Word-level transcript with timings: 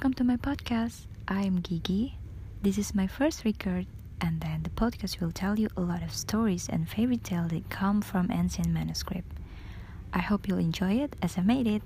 welcome 0.00 0.16
to 0.16 0.24
my 0.24 0.40
podcast. 0.40 1.04
I'm 1.28 1.60
Gigi. 1.60 2.16
This 2.64 2.80
is 2.80 2.96
my 2.96 3.04
first 3.04 3.44
record, 3.44 3.84
and 4.24 4.40
then 4.40 4.64
the 4.64 4.72
podcast 4.72 5.20
will 5.20 5.28
tell 5.28 5.60
you 5.60 5.68
a 5.76 5.84
lot 5.84 6.00
of 6.00 6.16
stories 6.16 6.72
and 6.72 6.88
fairy 6.88 7.20
tales 7.20 7.52
that 7.52 7.68
come 7.68 8.00
from 8.00 8.32
ancient 8.32 8.72
manuscript. 8.72 9.28
I 10.16 10.24
hope 10.24 10.48
you'll 10.48 10.56
enjoy 10.56 11.04
it 11.04 11.20
as 11.20 11.36
I 11.36 11.44
made 11.44 11.68
it. 11.68 11.84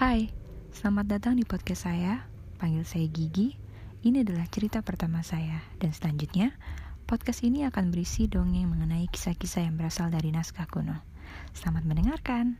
Hai, 0.00 0.32
selamat 0.72 1.20
datang 1.20 1.36
di 1.36 1.44
podcast 1.44 1.92
saya. 1.92 2.24
Panggil 2.56 2.88
saya 2.88 3.04
Gigi. 3.04 3.60
Ini 4.00 4.24
adalah 4.24 4.48
cerita 4.48 4.80
pertama 4.80 5.20
saya, 5.20 5.60
dan 5.76 5.92
selanjutnya 5.92 6.56
podcast 7.04 7.44
ini 7.44 7.68
akan 7.68 7.92
berisi 7.92 8.32
dongeng 8.32 8.72
mengenai 8.72 9.12
kisah-kisah 9.12 9.60
yang 9.60 9.76
berasal 9.76 10.08
dari 10.08 10.32
naskah 10.32 10.64
kuno. 10.72 11.04
Selamat 11.52 11.84
mendengarkan. 11.84 12.56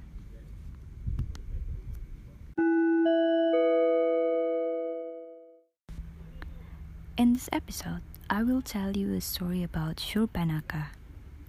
In 7.16 7.32
this 7.32 7.48
episode, 7.50 8.04
I 8.28 8.44
will 8.44 8.60
tell 8.60 8.92
you 8.92 9.16
a 9.16 9.24
story 9.24 9.64
about 9.64 9.96
Shurpanaka. 9.96 10.92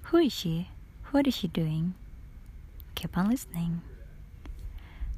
Who 0.07 0.23
is 0.23 0.31
she? 0.31 0.71
What 1.11 1.27
is 1.27 1.35
she 1.35 1.51
doing? 1.51 1.91
Keep 2.95 3.19
on 3.19 3.27
listening. 3.27 3.83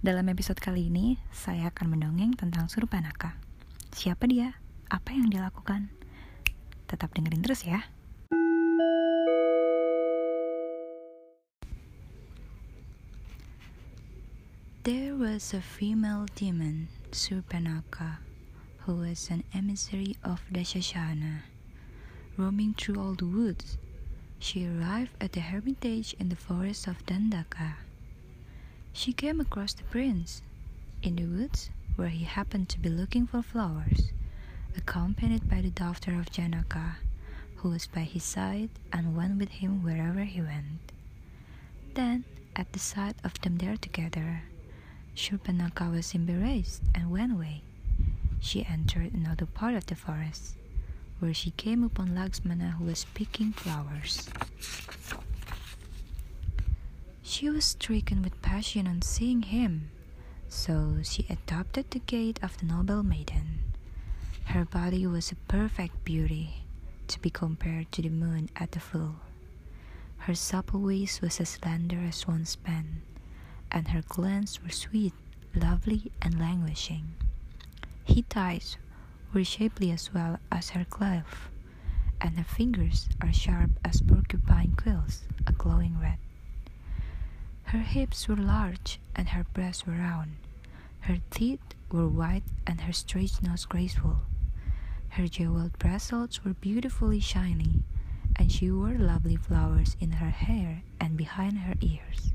Dalam 0.02 0.26
episode 0.26 0.58
kali 0.58 0.90
ini, 0.90 1.22
saya 1.30 1.70
akan 1.70 1.94
mendongeng 1.94 2.34
tentang 2.34 2.66
Surpanaka. 2.66 3.38
Siapa 3.94 4.26
dia? 4.26 4.58
Apa 4.90 5.14
yang 5.14 5.30
dia 5.30 5.46
lakukan? 5.46 5.94
Tetap 6.90 7.14
dengerin 7.14 7.46
terus 7.46 7.62
ya. 7.70 7.86
There 14.82 15.14
was 15.14 15.54
a 15.54 15.62
female 15.62 16.26
demon, 16.34 16.90
Surpanaka 17.14 18.26
who 18.90 18.96
was 18.96 19.30
an 19.30 19.44
emissary 19.54 20.18
of 20.24 20.42
Dashashana. 20.52 21.44
Roaming 22.38 22.74
through 22.74 23.00
all 23.00 23.14
the 23.14 23.28
woods, 23.28 23.78
she 24.40 24.66
arrived 24.66 25.12
at 25.22 25.34
the 25.34 25.42
hermitage 25.42 26.16
in 26.18 26.30
the 26.30 26.36
forest 26.36 26.88
of 26.88 27.06
Dandaka. 27.06 27.76
She 28.92 29.14
came 29.14 29.40
across 29.40 29.74
the 29.74 29.84
prince 29.84 30.42
in 31.04 31.18
the 31.18 31.26
woods 31.26 31.70
where 31.98 32.10
he 32.10 32.24
happened 32.24 32.68
to 32.70 32.80
be 32.80 32.90
looking 32.90 33.28
for 33.28 33.44
flowers, 33.44 34.10
accompanied 34.76 35.48
by 35.48 35.62
the 35.62 35.70
daughter 35.70 36.20
of 36.20 36.32
Janaka, 36.32 36.98
who 37.58 37.70
was 37.70 37.86
by 37.86 38.02
his 38.10 38.24
side 38.24 38.72
and 38.92 39.16
went 39.16 39.38
with 39.38 39.50
him 39.62 39.84
wherever 39.84 40.24
he 40.24 40.42
went. 40.42 40.94
Then, 41.94 42.24
at 42.56 42.74
the 42.74 42.80
sight 42.80 43.18
of 43.24 43.40
them 43.42 43.60
there 43.60 43.78
together, 43.78 44.46
Shurpanaka 45.16 45.92
was 45.92 46.16
embarrassed 46.16 46.82
and 46.96 47.12
went 47.12 47.34
away 47.34 47.62
she 48.40 48.66
entered 48.66 49.14
another 49.14 49.46
part 49.46 49.76
of 49.76 49.86
the 49.86 49.96
forest, 49.96 50.56
where 51.20 51.34
she 51.34 51.52
came 51.52 51.84
upon 51.84 52.10
Laxmana 52.10 52.74
who 52.74 52.86
was 52.86 53.06
picking 53.14 53.52
flowers. 53.54 54.30
She 57.22 57.50
was 57.50 57.66
stricken 57.66 58.22
with 58.22 58.42
passion 58.42 58.88
on 58.88 59.02
seeing 59.02 59.44
him, 59.44 59.90
so 60.48 60.98
she 61.04 61.26
adopted 61.30 61.92
the 61.92 62.00
gait 62.00 62.40
of 62.42 62.58
the 62.58 62.66
noble 62.66 63.04
maiden. 63.04 63.60
Her 64.46 64.66
body 64.66 65.06
was 65.06 65.32
a 65.32 65.36
perfect 65.48 66.04
beauty, 66.04 66.64
to 67.08 67.20
be 67.20 67.30
compared 67.30 67.92
to 67.92 68.02
the 68.02 68.10
moon 68.10 68.50
at 68.56 68.72
the 68.72 68.80
full. 68.80 69.16
Her 70.20 70.36
supple 70.36 70.82
waist 70.82 71.22
was 71.22 71.40
as 71.40 71.50
slender 71.50 72.00
as 72.08 72.28
one's 72.28 72.56
pen, 72.56 73.02
and 73.72 73.90
her 73.90 74.04
glance 74.08 74.62
were 74.62 74.70
sweet, 74.70 75.14
lovely, 75.56 76.12
and 76.22 76.40
languishing. 76.40 77.14
Hit 78.10 78.36
eyes 78.36 78.76
were 79.34 79.44
shapely 79.44 79.92
as 79.92 80.12
well 80.12 80.40
as 80.52 80.72
her 80.72 80.84
cleft, 80.84 81.52
and 82.20 82.38
her 82.40 82.44
fingers 82.44 83.08
are 83.22 83.32
sharp 83.32 83.70
as 83.86 84.02
porcupine 84.02 84.74
quills, 84.76 85.28
a 85.46 85.52
glowing 85.52 86.00
red. 86.00 86.18
Her 87.66 87.84
hips 87.84 88.28
were 88.28 88.36
large 88.36 89.00
and 89.16 89.30
her 89.30 89.46
breasts 89.54 89.86
were 89.86 89.94
round. 89.94 90.38
Her 91.02 91.20
teeth 91.30 91.62
were 91.92 92.08
white 92.08 92.46
and 92.66 92.82
her 92.82 92.94
straight 92.94 93.44
nose 93.44 93.66
graceful. 93.66 94.22
Her 95.10 95.28
jeweled 95.28 95.78
bracelets 95.78 96.44
were 96.44 96.56
beautifully 96.56 97.20
shiny, 97.20 97.84
and 98.36 98.52
she 98.52 98.72
wore 98.72 98.98
lovely 98.98 99.36
flowers 99.36 99.96
in 100.00 100.14
her 100.14 100.32
hair 100.32 100.82
and 101.00 101.16
behind 101.16 101.60
her 101.60 101.76
ears. 101.82 102.34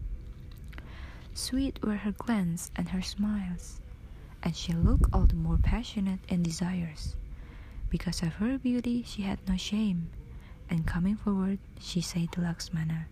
Sweet 1.34 1.82
were 1.82 1.96
her 1.96 2.12
glance 2.12 2.70
and 2.76 2.90
her 2.90 3.02
smiles, 3.02 3.80
and 4.44 4.54
she 4.54 4.74
looked 4.74 5.06
all 5.10 5.24
the 5.24 5.34
more 5.34 5.56
passionate 5.56 6.20
and 6.28 6.44
desirous. 6.44 7.16
Because 7.88 8.22
of 8.22 8.34
her 8.34 8.58
beauty, 8.58 9.02
she 9.02 9.22
had 9.22 9.38
no 9.48 9.56
shame, 9.56 10.10
and 10.68 10.86
coming 10.86 11.16
forward, 11.16 11.58
she 11.80 12.02
said 12.02 12.30
to 12.32 12.40
Laxmana, 12.40 13.06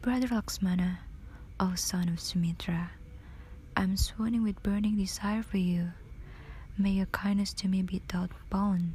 Brother 0.00 0.28
Laxmana, 0.28 0.98
O 1.60 1.74
son 1.74 2.08
of 2.08 2.18
Sumitra, 2.18 2.92
I 3.76 3.82
am 3.82 3.96
swooning 3.98 4.42
with 4.42 4.62
burning 4.62 4.96
desire 4.96 5.42
for 5.42 5.58
you. 5.58 5.92
May 6.78 6.92
your 6.92 7.06
kindness 7.06 7.52
to 7.54 7.68
me 7.68 7.82
be 7.82 8.00
without 8.00 8.30
bound. 8.48 8.94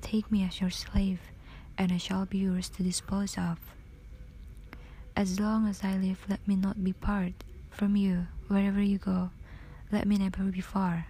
Take 0.00 0.32
me 0.32 0.44
as 0.44 0.60
your 0.62 0.70
slave, 0.70 1.20
and 1.76 1.92
I 1.92 1.98
shall 1.98 2.24
be 2.24 2.38
yours 2.38 2.70
to 2.70 2.82
dispose 2.82 3.36
of. 3.36 3.58
As 5.14 5.38
long 5.38 5.68
as 5.68 5.84
I 5.84 5.96
live, 5.96 6.24
let 6.28 6.46
me 6.48 6.56
not 6.56 6.82
be 6.82 6.94
part 6.94 7.44
from 7.70 7.96
you 7.96 8.26
wherever 8.48 8.82
you 8.82 8.98
go 8.98 9.30
let 9.94 10.08
me 10.08 10.18
never 10.18 10.42
be 10.50 10.60
far. 10.60 11.06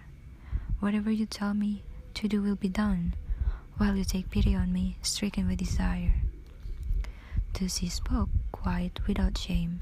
Whatever 0.79 1.09
you 1.09 1.25
tell 1.25 1.55
me 1.55 1.81
to 2.13 2.27
do 2.27 2.39
will 2.39 2.55
be 2.55 2.69
done, 2.69 3.15
while 3.77 3.95
you 3.95 4.03
take 4.03 4.29
pity 4.29 4.53
on 4.53 4.71
me, 4.71 4.95
stricken 5.01 5.47
with 5.47 5.57
desire. 5.57 6.13
Thus 7.53 7.77
he 7.77 7.89
spoke, 7.89 8.29
quite 8.51 8.99
without 9.07 9.39
shame, 9.39 9.81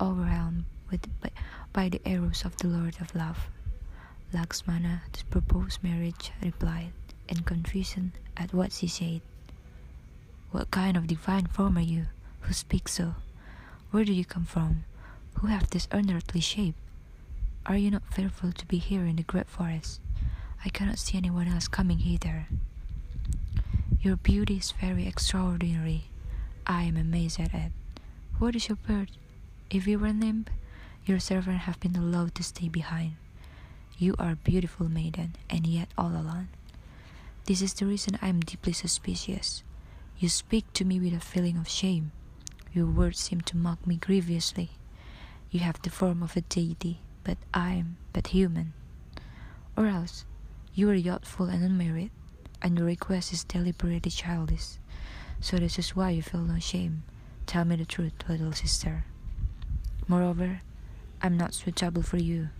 overwhelmed 0.00 0.66
with, 0.88 1.08
by, 1.20 1.30
by 1.72 1.88
the 1.88 2.00
arrows 2.06 2.44
of 2.44 2.56
the 2.58 2.68
Lord 2.68 2.96
of 3.00 3.12
Love. 3.16 3.48
Laxmana, 4.32 5.00
to 5.12 5.24
propose 5.24 5.80
marriage, 5.82 6.30
replied, 6.40 6.92
in 7.28 7.38
confusion 7.38 8.12
at 8.36 8.54
what 8.54 8.70
she 8.70 8.86
said. 8.86 9.20
What 10.52 10.70
kind 10.70 10.96
of 10.96 11.08
divine 11.08 11.48
form 11.48 11.76
are 11.76 11.80
you, 11.80 12.06
who 12.42 12.52
speak 12.52 12.86
so? 12.86 13.16
Where 13.90 14.04
do 14.04 14.12
you 14.12 14.24
come 14.24 14.44
from? 14.44 14.84
Who 15.40 15.48
have 15.48 15.70
this 15.70 15.88
unearthly 15.90 16.40
shape? 16.40 16.76
Are 17.66 17.78
you 17.78 17.90
not 17.90 18.12
fearful 18.12 18.52
to 18.52 18.66
be 18.66 18.76
here 18.76 19.06
in 19.06 19.16
the 19.16 19.22
great 19.22 19.48
forest? 19.48 20.00
I 20.64 20.68
cannot 20.68 20.98
see 20.98 21.16
anyone 21.16 21.48
else 21.48 21.66
coming 21.66 22.00
hither. 22.00 22.46
Your 24.02 24.16
beauty 24.16 24.58
is 24.58 24.72
very 24.72 25.06
extraordinary. 25.06 26.04
I 26.66 26.82
am 26.82 26.98
amazed 26.98 27.40
at 27.40 27.54
it. 27.54 27.72
What 28.38 28.54
is 28.54 28.68
your 28.68 28.76
bird? 28.76 29.12
If 29.70 29.86
you 29.86 29.98
were 29.98 30.12
nymph, 30.12 30.48
your 31.06 31.18
servant 31.18 31.60
have 31.60 31.80
been 31.80 31.96
allowed 31.96 32.34
to 32.34 32.42
stay 32.42 32.68
behind. 32.68 33.12
You 33.96 34.14
are 34.18 34.32
a 34.32 34.36
beautiful 34.36 34.90
maiden, 34.90 35.36
and 35.48 35.66
yet 35.66 35.88
all 35.96 36.10
alone. 36.10 36.48
This 37.46 37.62
is 37.62 37.72
the 37.72 37.86
reason 37.86 38.18
I 38.20 38.28
am 38.28 38.40
deeply 38.40 38.74
suspicious. 38.74 39.62
You 40.18 40.28
speak 40.28 40.70
to 40.74 40.84
me 40.84 41.00
with 41.00 41.14
a 41.14 41.20
feeling 41.20 41.56
of 41.56 41.68
shame. 41.68 42.12
Your 42.74 42.86
words 42.86 43.20
seem 43.20 43.40
to 43.42 43.56
mock 43.56 43.86
me 43.86 43.96
grievously. 43.96 44.70
You 45.50 45.60
have 45.60 45.80
the 45.80 45.90
form 45.90 46.22
of 46.22 46.36
a 46.36 46.42
deity, 46.42 47.00
but 47.24 47.38
I 47.52 47.72
am 47.72 47.96
but 48.12 48.28
human. 48.28 48.74
Or 49.76 49.86
else, 49.86 50.24
you 50.74 50.88
are 50.90 50.94
youthful 50.94 51.46
and 51.46 51.64
unmarried, 51.64 52.10
and 52.62 52.78
your 52.78 52.86
request 52.86 53.32
is 53.32 53.44
deliberately 53.44 54.10
childish. 54.10 54.78
So 55.40 55.56
this 55.58 55.78
is 55.78 55.96
why 55.96 56.10
you 56.10 56.22
feel 56.22 56.42
no 56.42 56.58
shame. 56.58 57.02
Tell 57.46 57.64
me 57.64 57.76
the 57.76 57.84
truth, 57.84 58.12
little 58.28 58.52
sister. 58.52 59.04
Moreover, 60.06 60.60
I'm 61.20 61.36
not 61.36 61.54
suitable 61.54 62.02
for 62.02 62.18
you. 62.18 62.50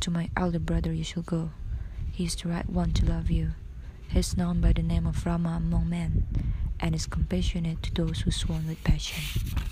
To 0.00 0.10
my 0.10 0.30
elder 0.36 0.58
brother 0.58 0.92
you 0.92 1.04
shall 1.04 1.22
go. 1.22 1.50
He 2.12 2.24
is 2.24 2.34
the 2.36 2.48
right 2.48 2.68
one 2.68 2.92
to 2.92 3.06
love 3.06 3.30
you. 3.30 3.52
He 4.08 4.18
is 4.18 4.36
known 4.36 4.60
by 4.60 4.72
the 4.72 4.82
name 4.82 5.06
of 5.06 5.24
Rama 5.26 5.56
among 5.56 5.90
men, 5.90 6.26
and 6.80 6.94
is 6.94 7.06
compassionate 7.06 7.82
to 7.82 7.94
those 7.94 8.20
who 8.20 8.30
swarm 8.30 8.66
with 8.66 8.82
passion. 8.82 9.67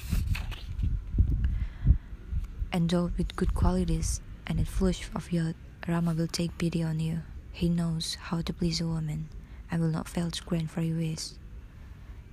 Endowed 2.76 3.16
with 3.16 3.34
good 3.36 3.54
qualities, 3.54 4.20
and 4.46 4.60
a 4.60 4.64
flush 4.66 5.08
of 5.14 5.32
youth, 5.32 5.56
Rama 5.88 6.12
will 6.12 6.26
take 6.26 6.58
pity 6.58 6.82
on 6.82 7.00
you. 7.00 7.22
He 7.50 7.70
knows 7.70 8.16
how 8.20 8.42
to 8.42 8.52
please 8.52 8.82
a 8.82 8.86
woman, 8.86 9.30
and 9.70 9.80
will 9.80 9.88
not 9.88 10.10
fail 10.10 10.30
to 10.30 10.44
grant 10.44 10.70
for 10.70 10.82
your 10.82 10.98
wish. 10.98 11.30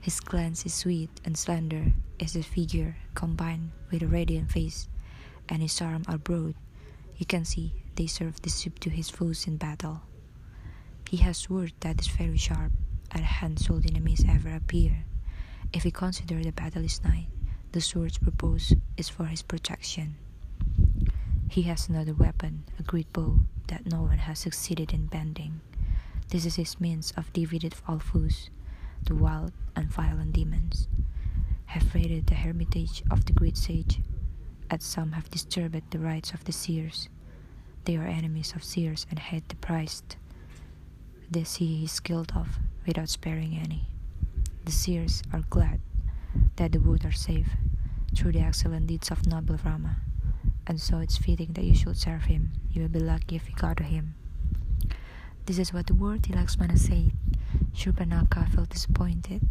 His 0.01 0.19
glance 0.19 0.65
is 0.65 0.73
sweet 0.73 1.09
and 1.23 1.37
slender 1.37 1.93
as 2.19 2.33
his 2.33 2.45
figure, 2.45 2.97
combined 3.15 3.71
with 3.89 4.03
a 4.03 4.07
radiant 4.07 4.51
face, 4.51 4.89
and 5.47 5.61
his 5.61 5.81
arms 5.81 6.07
are 6.09 6.17
broad. 6.17 6.55
You 7.15 7.25
can 7.25 7.45
see 7.45 7.71
they 7.95 8.07
serve 8.07 8.41
the 8.41 8.49
soup 8.49 8.79
to 8.79 8.89
his 8.89 9.09
foes 9.09 9.47
in 9.47 9.55
battle. 9.55 10.01
He 11.09 11.15
has 11.23 11.37
sword 11.37 11.71
that 11.79 12.01
is 12.01 12.07
very 12.07 12.35
sharp, 12.35 12.73
and 13.11 13.23
hand-sold 13.23 13.85
enemies 13.85 14.25
ever 14.27 14.53
appear. 14.53 15.05
If 15.71 15.85
we 15.85 15.91
consider 15.91 16.43
the 16.43 16.51
battle 16.51 16.83
is 16.83 17.01
nigh, 17.01 17.27
the 17.71 17.79
sword's 17.79 18.17
purpose 18.17 18.73
is 18.97 19.07
for 19.07 19.23
his 19.23 19.41
protection. 19.41 20.17
He 21.53 21.61
has 21.69 21.87
another 21.87 22.15
weapon, 22.15 22.63
a 22.79 22.81
great 22.81 23.13
bow 23.13 23.41
that 23.67 23.85
no 23.85 24.01
one 24.01 24.17
has 24.17 24.39
succeeded 24.39 24.91
in 24.91 25.05
bending. 25.05 25.61
This 26.29 26.47
is 26.47 26.55
his 26.55 26.81
means 26.81 27.13
of 27.15 27.31
defeating 27.31 27.73
all 27.87 27.99
foes. 27.99 28.49
The 29.05 29.13
wild 29.13 29.51
and 29.75 29.87
violent 29.87 30.33
demons 30.33 30.87
have 31.67 31.93
raided 31.93 32.25
the 32.25 32.33
hermitage 32.33 33.03
of 33.11 33.25
the 33.25 33.33
great 33.33 33.55
sage, 33.55 34.01
and 34.71 34.81
some 34.81 35.11
have 35.11 35.29
disturbed 35.29 35.91
the 35.91 35.99
rites 35.99 36.33
of 36.33 36.43
the 36.45 36.51
seers. 36.51 37.07
They 37.85 37.97
are 37.97 38.07
enemies 38.07 38.53
of 38.55 38.63
seers 38.63 39.05
and 39.11 39.19
hate 39.19 39.47
the 39.49 39.55
priest. 39.57 40.17
This 41.29 41.57
he 41.57 41.83
is 41.83 41.99
killed 41.99 42.31
of, 42.35 42.57
without 42.87 43.09
sparing 43.09 43.59
any. 43.63 43.89
The 44.65 44.71
seers 44.71 45.21
are 45.31 45.43
glad 45.51 45.81
that 46.55 46.71
the 46.71 46.79
wood 46.79 47.05
are 47.05 47.11
safe 47.11 47.51
through 48.15 48.31
the 48.31 48.41
excellent 48.41 48.87
deeds 48.87 49.11
of 49.11 49.27
noble 49.27 49.59
Rama, 49.63 49.97
and 50.67 50.79
so 50.79 50.99
it's 50.99 51.17
fitting 51.17 51.53
that 51.53 51.63
you 51.65 51.75
should 51.75 51.97
serve 51.97 52.23
him. 52.25 52.51
You 52.71 52.83
will 52.83 52.89
be 52.89 52.99
lucky 52.99 53.35
if 53.35 53.49
you 53.49 53.55
go 53.55 53.73
to 53.73 53.83
him. 53.83 54.15
This 55.45 55.59
is 55.59 55.73
what 55.73 55.87
the 55.87 55.93
worthy 55.95 56.33
Lakshmana 56.33 56.77
said. 56.77 57.11
Shurpanakha 57.75 58.49
felt 58.49 58.69
disappointed, 58.69 59.47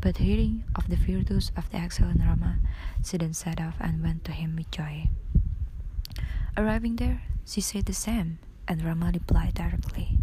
but 0.00 0.18
hearing 0.18 0.64
of 0.74 0.88
the 0.88 0.96
virtues 0.96 1.50
of 1.56 1.70
the 1.70 1.78
excellent 1.78 2.20
Rama, 2.20 2.58
she 3.04 3.16
then 3.16 3.32
set 3.32 3.60
off 3.60 3.76
and 3.80 4.02
went 4.02 4.24
to 4.24 4.32
him 4.32 4.56
with 4.56 4.70
joy. 4.70 5.08
Arriving 6.56 6.96
there, 6.96 7.22
she 7.46 7.60
said 7.60 7.86
the 7.86 7.94
same, 7.94 8.38
and 8.68 8.84
Rama 8.84 9.10
replied 9.14 9.54
directly, 9.54 10.18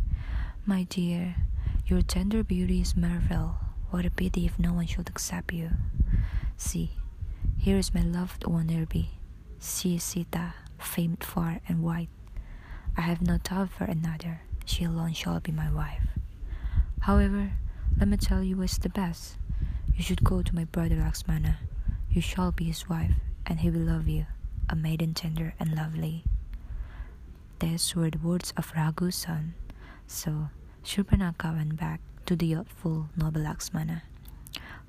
My 0.66 0.84
dear, 0.84 1.36
your 1.86 2.02
tender 2.02 2.44
beauty 2.44 2.82
is 2.82 2.96
marvel. 2.96 3.56
What 3.90 4.06
a 4.06 4.12
pity 4.12 4.46
if 4.46 4.60
no 4.60 4.74
one 4.74 4.86
should 4.88 5.10
accept 5.10 5.54
you. 5.54 5.72
See, 6.58 6.92
here 7.58 7.78
is 7.78 7.94
my 7.94 8.02
loved 8.02 8.46
one 8.46 8.68
Nirbi. 8.68 9.17
Is 9.60 10.04
Sita, 10.04 10.54
famed 10.78 11.24
far 11.24 11.60
and 11.68 11.82
wide. 11.84 12.10
I 12.96 13.02
have 13.02 13.22
no 13.22 13.38
thought 13.44 13.70
for 13.72 13.86
another. 13.86 14.42
She 14.66 14.84
alone 14.84 15.14
shall 15.14 15.40
be 15.40 15.52
my 15.52 15.72
wife. 15.72 16.08
However, 17.02 17.52
let 17.98 18.08
me 18.08 18.18
tell 18.18 18.44
you 18.44 18.58
what's 18.58 18.78
the 18.78 18.90
best. 18.90 19.38
You 19.96 20.04
should 20.04 20.24
go 20.24 20.42
to 20.42 20.56
my 20.56 20.66
brother 20.66 20.96
Lakshmana. 20.98 21.58
You 22.10 22.22
shall 22.22 22.52
be 22.52 22.66
his 22.66 22.88
wife, 22.88 23.16
and 23.46 23.60
he 23.60 23.70
will 23.70 23.82
love 23.82 24.08
you, 24.08 24.26
a 24.70 24.76
maiden 24.76 25.14
tender 25.14 25.54
and 25.60 25.76
lovely. 25.76 26.24
These 27.60 27.96
were 27.96 28.12
the 28.12 28.20
words 28.20 28.54
of 28.56 28.72
Raghu's 28.76 29.16
son. 29.16 29.56
So 30.06 30.50
Shurpanakha 30.84 31.56
went 31.56 31.78
back 31.78 32.02
to 32.28 32.36
the 32.36 32.46
youthful 32.46 33.10
noble 33.16 33.42
Lakshmana. 33.42 34.04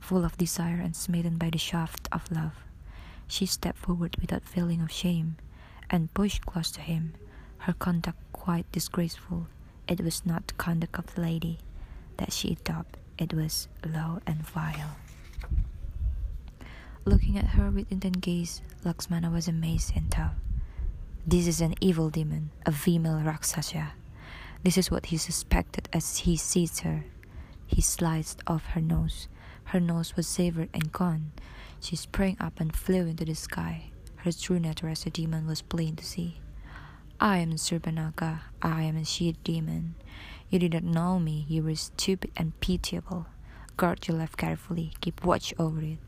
Full 0.00 0.24
of 0.24 0.36
desire 0.36 0.80
and 0.80 0.94
smitten 0.94 1.38
by 1.38 1.50
the 1.50 1.58
shaft 1.58 2.08
of 2.12 2.30
love, 2.30 2.54
she 3.28 3.46
stepped 3.46 3.78
forward 3.78 4.16
without 4.20 4.44
feeling 4.44 4.80
of 4.80 4.90
shame 4.90 5.36
and 5.90 6.12
pushed 6.14 6.46
close 6.46 6.70
to 6.72 6.80
him, 6.80 7.14
her 7.58 7.72
conduct 7.72 8.18
quite 8.32 8.70
disgraceful. 8.72 9.46
It 9.86 10.00
was 10.00 10.26
not 10.26 10.48
the 10.48 10.54
conduct 10.54 10.98
of 10.98 11.14
the 11.14 11.20
lady 11.20 11.58
that 12.16 12.32
she 12.32 12.52
adopted, 12.52 12.98
it 13.18 13.32
was 13.32 13.68
low 13.86 14.20
and 14.26 14.46
vile. 14.46 14.96
Looking 17.04 17.38
at 17.38 17.56
her 17.56 17.70
with 17.70 17.90
intent 17.90 18.20
gaze, 18.20 18.60
Lakshmana 18.84 19.30
was 19.30 19.48
amazed 19.48 19.92
and 19.96 20.10
thought, 20.10 20.34
This 21.26 21.46
is 21.46 21.60
an 21.60 21.74
evil 21.80 22.10
demon, 22.10 22.50
a 22.66 22.72
female 22.72 23.20
Rakshasa. 23.20 23.92
This 24.62 24.76
is 24.76 24.90
what 24.90 25.06
he 25.06 25.16
suspected 25.16 25.88
as 25.92 26.18
he 26.18 26.36
seized 26.36 26.80
her. 26.80 27.04
He 27.66 27.80
sliced 27.80 28.42
off 28.46 28.66
her 28.66 28.80
nose. 28.80 29.28
Her 29.64 29.80
nose 29.80 30.16
was 30.16 30.26
severed 30.26 30.68
and 30.74 30.92
gone. 30.92 31.32
She 31.80 31.96
sprang 31.96 32.36
up 32.40 32.60
and 32.60 32.74
flew 32.74 33.06
into 33.06 33.24
the 33.24 33.34
sky. 33.34 33.90
Her 34.16 34.32
true 34.32 34.58
nature 34.58 34.88
as 34.88 35.06
a 35.06 35.10
demon 35.10 35.46
was 35.46 35.62
plain 35.62 35.96
to 35.96 36.04
see. 36.04 36.40
I 37.20 37.38
am 37.38 37.52
Shurpanakha. 37.52 38.40
I 38.62 38.82
am 38.82 38.96
a 38.96 39.04
she 39.04 39.32
demon. 39.44 39.94
You 40.50 40.58
did 40.58 40.72
not 40.72 40.84
know 40.84 41.18
me. 41.18 41.46
You 41.48 41.62
were 41.62 41.74
stupid 41.74 42.30
and 42.36 42.58
pitiable. 42.60 43.26
Guard 43.76 44.08
your 44.08 44.16
life 44.18 44.36
carefully. 44.36 44.92
Keep 45.00 45.24
watch 45.24 45.54
over 45.58 45.80
it. 45.80 45.98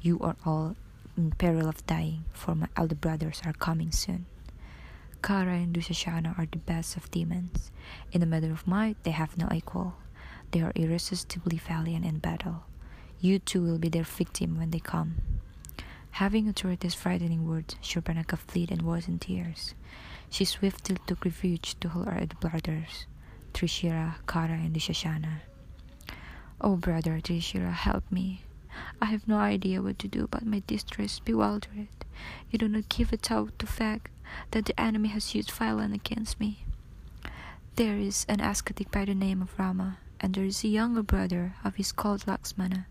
You 0.00 0.18
are 0.20 0.36
all 0.44 0.76
in 1.16 1.32
peril 1.32 1.68
of 1.68 1.84
dying, 1.86 2.24
for 2.32 2.54
my 2.54 2.68
elder 2.76 2.94
brothers 2.94 3.42
are 3.44 3.52
coming 3.52 3.92
soon. 3.92 4.26
Kara 5.22 5.54
and 5.54 5.74
Dushashana 5.74 6.38
are 6.38 6.46
the 6.50 6.58
best 6.58 6.96
of 6.96 7.10
demons. 7.10 7.70
In 8.10 8.20
the 8.20 8.26
matter 8.26 8.50
of 8.50 8.66
might, 8.66 9.02
they 9.04 9.10
have 9.10 9.36
no 9.36 9.48
equal. 9.54 9.94
They 10.50 10.62
are 10.62 10.72
irresistibly 10.74 11.58
valiant 11.58 12.04
in 12.04 12.18
battle. 12.18 12.64
You 13.22 13.38
too 13.38 13.62
will 13.62 13.78
be 13.78 13.90
their 13.90 14.04
victim 14.04 14.56
when 14.56 14.70
they 14.70 14.78
come. 14.78 15.16
Having 16.12 16.48
uttered 16.48 16.80
these 16.80 16.94
frightening 16.94 17.46
words, 17.46 17.76
Shurpanakha 17.82 18.38
fled 18.38 18.70
and 18.70 18.80
was 18.80 19.08
in 19.08 19.18
tears. 19.18 19.74
She 20.30 20.46
swiftly 20.46 20.96
took 21.06 21.26
refuge 21.26 21.78
to 21.80 21.90
her 21.90 22.26
brothers, 22.40 23.06
Trishira, 23.52 24.14
Kara, 24.26 24.54
and 24.54 24.74
Dushashana. 24.74 25.40
Oh, 26.62 26.76
brother 26.76 27.20
Trishira, 27.20 27.72
help 27.72 28.10
me. 28.10 28.42
I 29.02 29.06
have 29.06 29.28
no 29.28 29.36
idea 29.36 29.82
what 29.82 29.98
to 29.98 30.08
do, 30.08 30.26
but 30.30 30.46
my 30.46 30.62
distress 30.66 31.18
bewildered. 31.18 31.88
You 32.50 32.58
do 32.58 32.68
not 32.68 32.88
give 32.88 33.12
a 33.12 33.18
thought 33.18 33.58
to 33.58 33.66
the 33.66 33.72
fact 33.72 34.10
that 34.52 34.64
the 34.64 34.80
enemy 34.80 35.08
has 35.10 35.34
used 35.34 35.50
violence 35.50 35.94
against 35.94 36.40
me. 36.40 36.64
There 37.76 37.98
is 37.98 38.24
an 38.28 38.40
ascetic 38.40 38.90
by 38.90 39.04
the 39.04 39.14
name 39.14 39.42
of 39.42 39.58
Rama, 39.58 39.98
and 40.20 40.34
there 40.34 40.44
is 40.44 40.64
a 40.64 40.68
younger 40.68 41.02
brother 41.02 41.54
of 41.64 41.76
his 41.76 41.92
called 41.92 42.26
Lakshmana. 42.26 42.86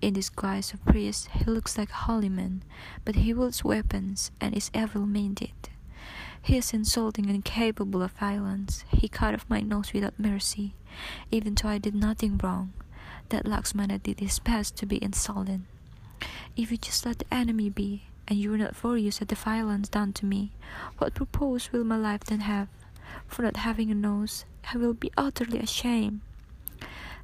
In 0.00 0.14
disguise 0.14 0.72
of 0.72 0.84
priest, 0.86 1.28
he 1.28 1.44
looks 1.44 1.76
like 1.76 1.90
a 1.90 2.04
holy 2.08 2.30
man, 2.30 2.62
but 3.04 3.16
he 3.16 3.34
wields 3.34 3.62
weapons 3.62 4.30
and 4.40 4.56
is 4.56 4.70
evil-minded. 4.74 5.52
He 6.40 6.56
is 6.56 6.72
insulting 6.72 7.28
and 7.28 7.44
capable 7.44 8.02
of 8.02 8.12
violence. 8.12 8.84
He 8.88 9.08
cut 9.08 9.34
off 9.34 9.44
my 9.50 9.60
nose 9.60 9.92
without 9.92 10.18
mercy, 10.18 10.72
even 11.30 11.54
though 11.54 11.68
I 11.68 11.76
did 11.76 11.94
nothing 11.94 12.38
wrong. 12.42 12.72
That 13.28 13.46
Lakshmana 13.46 13.98
did 13.98 14.20
his 14.20 14.38
best 14.38 14.74
to 14.76 14.86
be 14.86 14.96
insolent. 14.96 15.66
If 16.56 16.70
you 16.70 16.78
just 16.78 17.04
let 17.04 17.18
the 17.18 17.34
enemy 17.34 17.68
be, 17.68 18.04
and 18.26 18.38
you 18.38 18.54
are 18.54 18.58
not 18.58 18.76
furious 18.76 19.20
at 19.20 19.28
the 19.28 19.34
violence 19.34 19.90
done 19.90 20.14
to 20.14 20.24
me, 20.24 20.52
what 20.96 21.14
purpose 21.14 21.72
will 21.72 21.84
my 21.84 21.98
life 21.98 22.24
then 22.24 22.40
have? 22.40 22.68
For 23.26 23.42
not 23.42 23.58
having 23.58 23.90
a 23.90 23.94
nose, 23.94 24.46
I 24.72 24.78
will 24.78 24.94
be 24.94 25.12
utterly 25.16 25.58
ashamed. 25.58 26.22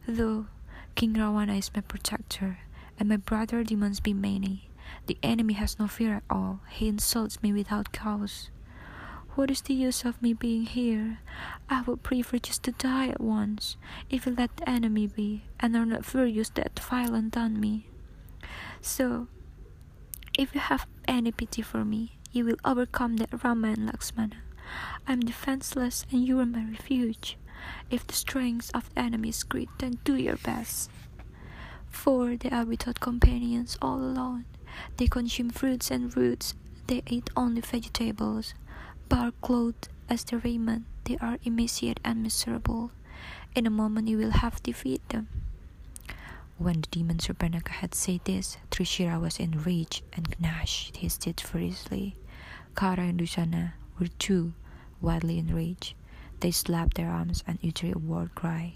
Though 0.06 0.46
King 0.94 1.14
Ravana 1.14 1.54
is 1.54 1.70
my 1.74 1.80
protector, 1.80 2.58
and 2.98 3.08
my 3.08 3.16
brother 3.16 3.62
demons 3.62 4.00
be 4.00 4.12
many, 4.12 4.70
the 5.06 5.18
enemy 5.22 5.54
has 5.54 5.78
no 5.78 5.86
fear 5.86 6.14
at 6.14 6.22
all. 6.30 6.60
He 6.70 6.88
insults 6.88 7.42
me 7.42 7.52
without 7.52 7.92
cause. 7.92 8.50
What 9.34 9.50
is 9.50 9.60
the 9.60 9.74
use 9.74 10.04
of 10.04 10.22
me 10.22 10.32
being 10.32 10.64
here? 10.64 11.18
I 11.68 11.82
would 11.82 12.02
prefer 12.02 12.38
just 12.38 12.62
to 12.64 12.72
die 12.72 13.08
at 13.08 13.20
once, 13.20 13.76
if 14.08 14.24
you 14.24 14.34
let 14.34 14.56
the 14.56 14.68
enemy 14.68 15.06
be, 15.06 15.42
and 15.60 15.76
are 15.76 15.84
not 15.84 16.06
furious 16.06 16.48
that 16.50 16.78
violent 16.80 17.34
done 17.34 17.60
me. 17.60 17.86
So, 18.80 19.28
if 20.38 20.54
you 20.54 20.60
have 20.60 20.86
any 21.06 21.32
pity 21.32 21.62
for 21.62 21.84
me, 21.84 22.16
you 22.32 22.44
will 22.44 22.56
overcome 22.64 23.18
that 23.18 23.44
Rama 23.44 23.68
and 23.68 23.86
Lakshmana. 23.86 24.36
I 25.06 25.12
am 25.12 25.20
defenseless, 25.20 26.06
and 26.10 26.26
you 26.26 26.40
are 26.40 26.46
my 26.46 26.64
refuge. 26.64 27.36
If 27.90 28.06
the 28.06 28.14
strength 28.14 28.70
of 28.74 28.92
the 28.94 29.00
enemy 29.00 29.28
is 29.28 29.42
great, 29.42 29.68
then 29.78 29.98
do 30.04 30.16
your 30.16 30.36
best. 30.36 30.90
For 31.96 32.36
they 32.36 32.50
are 32.50 32.64
without 32.64 33.00
companions, 33.00 33.76
all 33.82 33.98
alone. 33.98 34.44
They 34.96 35.08
consume 35.08 35.50
fruits 35.50 35.90
and 35.90 36.14
roots. 36.16 36.54
They 36.86 37.02
eat 37.08 37.30
only 37.36 37.62
vegetables. 37.62 38.54
Bark 39.08 39.34
clothed 39.40 39.88
as 40.08 40.22
their 40.22 40.38
raiment, 40.38 40.84
they 41.04 41.16
are 41.18 41.38
emaciated 41.42 42.00
and 42.04 42.22
miserable. 42.22 42.92
In 43.56 43.66
a 43.66 43.70
moment 43.70 44.06
you 44.08 44.18
will 44.18 44.30
have 44.30 44.62
defeated 44.62 45.08
them. 45.08 45.28
When 46.58 46.82
the 46.82 46.88
demon 46.90 47.18
Shurpanakha 47.18 47.80
had 47.80 47.94
said 47.94 48.20
this, 48.24 48.56
Trishira 48.70 49.18
was 49.18 49.40
enraged 49.40 50.02
and 50.12 50.36
gnashed 50.38 50.98
his 50.98 51.18
teeth 51.18 51.40
furiously. 51.40 52.14
Kara 52.76 53.04
and 53.04 53.18
Dushana 53.18 53.72
were 53.98 54.08
too 54.18 54.52
wildly 55.00 55.38
enraged. 55.38 55.94
They 56.40 56.52
slapped 56.52 56.96
their 56.96 57.10
arms 57.10 57.42
and 57.48 57.58
uttered 57.64 57.96
a 57.96 57.98
war 57.98 58.30
cry. 58.34 58.74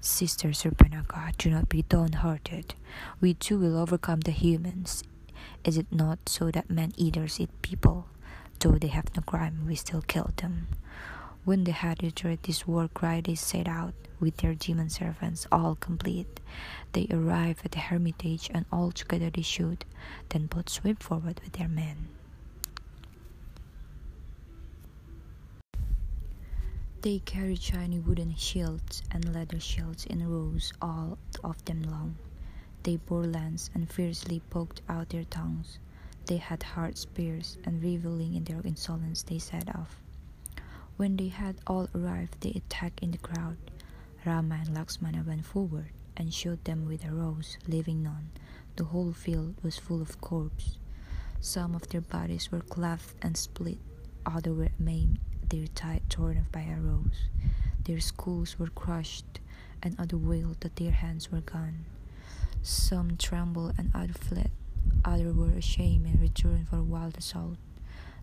Sister 0.00 0.50
Shurpanakha, 0.50 1.36
do 1.38 1.50
not 1.50 1.68
be 1.68 1.82
downhearted. 1.82 2.74
We 3.20 3.34
too 3.34 3.58
will 3.58 3.76
overcome 3.76 4.20
the 4.20 4.30
humans. 4.30 5.02
Is 5.64 5.76
it 5.76 5.90
not 5.90 6.28
so 6.28 6.52
that 6.52 6.70
man 6.70 6.92
eaters 6.96 7.40
eat 7.40 7.50
people? 7.62 8.06
Though 8.60 8.78
they 8.78 8.88
have 8.88 9.14
no 9.16 9.22
crime, 9.22 9.66
we 9.66 9.74
still 9.74 10.02
kill 10.02 10.30
them. 10.36 10.68
When 11.44 11.64
they 11.64 11.72
had 11.72 12.04
uttered 12.04 12.42
this 12.42 12.66
war 12.66 12.88
cry, 12.88 13.20
they 13.20 13.34
set 13.34 13.66
out 13.66 13.94
with 14.20 14.36
their 14.38 14.54
demon 14.54 14.88
servants, 14.88 15.46
all 15.50 15.74
complete. 15.74 16.40
They 16.92 17.08
arrived 17.10 17.64
at 17.64 17.72
the 17.72 17.80
hermitage, 17.80 18.50
and 18.54 18.66
all 18.70 18.92
together 18.92 19.30
they 19.30 19.42
shoot, 19.42 19.84
then 20.28 20.46
both 20.46 20.68
swept 20.68 21.02
forward 21.02 21.40
with 21.42 21.54
their 21.54 21.68
men. 21.68 22.08
They 27.00 27.20
carried 27.20 27.62
shiny 27.62 28.00
wooden 28.00 28.34
shields 28.34 29.04
and 29.12 29.32
leather 29.32 29.60
shields 29.60 30.04
in 30.04 30.28
rows, 30.28 30.72
all 30.82 31.16
of 31.44 31.64
them 31.64 31.84
long. 31.84 32.16
They 32.82 32.96
bore 32.96 33.24
lances 33.24 33.70
and 33.72 33.88
fiercely 33.88 34.40
poked 34.50 34.82
out 34.88 35.10
their 35.10 35.22
tongues. 35.22 35.78
They 36.26 36.38
had 36.38 36.64
hard 36.64 36.98
spears, 36.98 37.56
and 37.64 37.80
reveling 37.80 38.34
in 38.34 38.42
their 38.42 38.60
insolence, 38.64 39.22
they 39.22 39.38
set 39.38 39.72
off. 39.76 39.96
When 40.96 41.16
they 41.16 41.28
had 41.28 41.56
all 41.68 41.88
arrived, 41.94 42.40
they 42.40 42.50
attacked 42.50 42.98
in 43.00 43.12
the 43.12 43.18
crowd. 43.18 43.58
Rama 44.26 44.56
and 44.56 44.74
Lakshmana 44.74 45.22
went 45.24 45.44
forward 45.46 45.90
and 46.16 46.34
shot 46.34 46.64
them 46.64 46.84
with 46.84 47.04
arrows, 47.04 47.58
leaving 47.68 48.02
none. 48.02 48.30
The 48.74 48.84
whole 48.84 49.12
field 49.12 49.54
was 49.62 49.78
full 49.78 50.02
of 50.02 50.20
corpses. 50.20 50.78
Some 51.40 51.76
of 51.76 51.88
their 51.88 52.00
bodies 52.00 52.50
were 52.50 52.60
cleft 52.60 53.14
and 53.22 53.36
split, 53.36 53.78
others 54.26 54.56
were 54.56 54.70
maimed, 54.80 55.20
their 55.48 55.66
thigh 55.66 56.00
torn 56.08 56.38
off 56.38 56.52
by 56.52 56.62
arrows. 56.62 57.28
Their 57.84 58.00
skulls 58.00 58.58
were 58.58 58.68
crushed, 58.68 59.40
and 59.82 59.98
others 59.98 60.20
wailed 60.20 60.60
that 60.60 60.76
their 60.76 60.92
hands 60.92 61.30
were 61.32 61.40
gone. 61.40 61.84
Some 62.62 63.16
trembled 63.16 63.74
and 63.78 63.90
others 63.94 64.16
fled. 64.16 64.50
Others 65.04 65.34
were 65.34 65.50
ashamed 65.50 66.06
and 66.06 66.20
returned 66.20 66.68
for 66.68 66.76
a 66.78 66.82
wild 66.82 67.16
assault. 67.16 67.56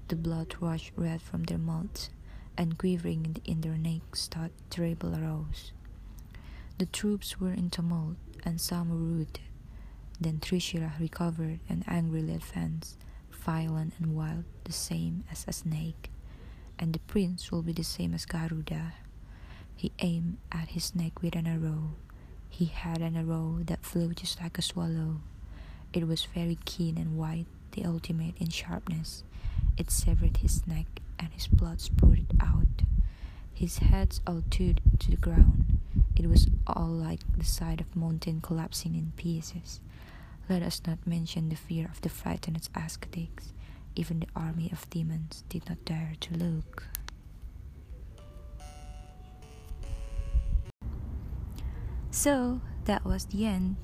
The 0.08 0.16
blood 0.16 0.56
rushed 0.60 0.92
red 0.96 1.22
from 1.22 1.44
their 1.44 1.58
mouths, 1.58 2.10
and 2.58 2.78
quivering 2.78 3.38
in 3.46 3.62
their 3.62 3.78
necks 3.78 4.22
stood 4.22 4.52
terrible 4.70 5.16
arrows. 5.16 5.72
The 6.78 6.86
troops 6.86 7.40
were 7.40 7.54
in 7.54 7.70
tumult, 7.70 8.18
and 8.44 8.60
some 8.62 8.90
were 8.90 8.98
wounded. 8.98 9.40
Then 10.20 10.40
Trishira 10.40 10.94
recovered 11.00 11.60
and 11.68 11.84
angrily 11.88 12.36
advanced, 12.36 12.98
violent 13.32 13.94
and 14.00 14.16
wild, 14.16 14.44
the 14.64 14.74
same 14.74 15.24
as 15.32 15.46
a 15.48 15.54
snake. 15.54 16.10
And 16.78 16.94
the 16.94 17.00
prince 17.00 17.52
will 17.52 17.62
be 17.62 17.74
the 17.74 17.84
same 17.84 18.14
as 18.14 18.26
Garuda. 18.26 18.94
He 19.76 19.92
aimed 20.00 20.38
at 20.52 20.70
his 20.70 20.96
neck 20.96 21.22
with 21.22 21.36
an 21.36 21.48
arrow. 21.48 21.96
He 22.50 22.66
had 22.66 23.02
an 23.02 23.16
arrow 23.18 23.60
that 23.66 23.84
flew 23.86 24.14
just 24.14 24.42
like 24.42 24.58
a 24.58 24.62
swallow. 24.62 25.22
It 25.94 26.08
was 26.08 26.26
very 26.26 26.58
keen 26.66 26.98
and 26.98 27.18
white, 27.18 27.48
the 27.72 27.86
ultimate 27.86 28.36
in 28.40 28.50
sharpness. 28.50 29.24
It 29.78 29.92
severed 29.92 30.38
his 30.38 30.66
neck, 30.68 30.88
and 31.20 31.30
his 31.34 31.48
blood 31.48 31.82
spurted 31.82 32.34
out. 32.42 32.84
His 33.54 33.78
head 33.80 34.20
altered 34.28 34.82
to 35.00 35.12
the 35.12 35.18
ground. 35.18 35.80
It 36.16 36.28
was 36.28 36.48
all 36.68 36.90
like 36.90 37.22
the 37.38 37.46
side 37.46 37.82
of 37.82 37.96
mountain 37.96 38.42
collapsing 38.42 38.96
in 38.96 39.14
pieces. 39.16 39.80
Let 40.50 40.62
us 40.62 40.82
not 40.86 41.06
mention 41.08 41.50
the 41.50 41.56
fear 41.56 41.88
of 41.92 42.02
the 42.02 42.10
frightened 42.10 42.58
ascetics. 42.76 43.54
Even 43.96 44.20
the 44.20 44.28
army 44.36 44.70
of 44.72 44.90
demons 44.90 45.44
did 45.48 45.68
not 45.70 45.84
dare 45.86 46.14
to 46.20 46.36
look. 46.36 46.84
So 52.12 52.62
that 52.86 53.04
was 53.04 53.26
the 53.26 53.46
end. 53.46 53.76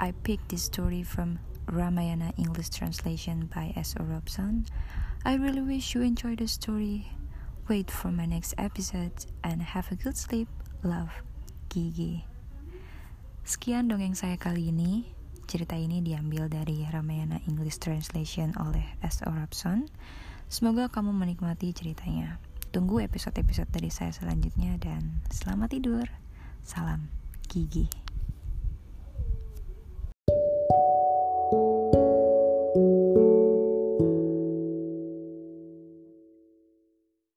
I 0.00 0.12
picked 0.24 0.48
this 0.48 0.64
story 0.64 1.02
from 1.02 1.38
Ramayana 1.68 2.32
English 2.36 2.70
translation 2.70 3.48
by 3.52 3.72
S. 3.76 3.94
O. 4.00 4.04
Robson. 4.04 4.66
I 5.24 5.36
really 5.36 5.62
wish 5.62 5.94
you 5.94 6.02
enjoyed 6.02 6.38
the 6.38 6.48
story. 6.48 7.08
Wait 7.68 7.90
for 7.90 8.08
my 8.08 8.26
next 8.26 8.52
episode 8.58 9.24
and 9.42 9.62
have 9.62 9.90
a 9.90 9.96
good 9.96 10.16
sleep. 10.16 10.48
Love, 10.82 11.12
Gigi. 11.72 12.28
Sekian 13.44 13.88
dongeng 13.88 14.16
saya 14.16 14.36
kali 14.36 14.68
ini. 14.68 15.08
Cerita 15.44 15.76
ini 15.76 16.00
diambil 16.00 16.48
dari 16.48 16.82
Ramayana 16.88 17.38
English 17.46 17.78
Translation 17.78 18.56
oleh 18.56 18.84
S. 19.04 19.20
O. 19.24 19.30
Robson. 19.30 19.86
Semoga 20.48 20.88
kamu 20.88 21.12
menikmati 21.12 21.72
ceritanya. 21.72 22.40
Tunggu 22.74 23.00
episode-episode 23.04 23.70
dari 23.70 23.88
saya 23.92 24.10
selanjutnya 24.10 24.76
dan 24.80 25.22
selamat 25.30 25.78
tidur. 25.78 26.06
Salam, 26.66 27.06
Gigi. 27.46 28.03